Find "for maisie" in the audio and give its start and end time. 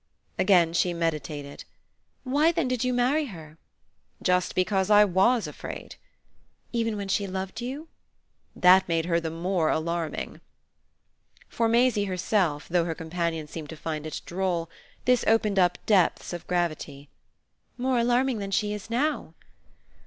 11.47-12.05